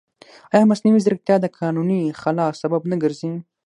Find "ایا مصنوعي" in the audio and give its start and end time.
0.53-1.01